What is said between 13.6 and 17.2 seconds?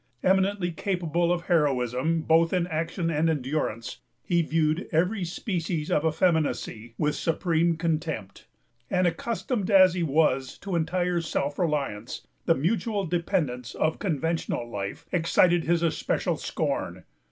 of conventional life excited his especial scorn.